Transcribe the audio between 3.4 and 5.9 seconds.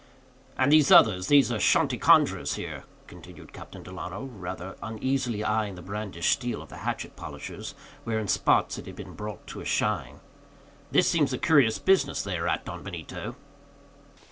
Captain Delano, rather uneasily eying the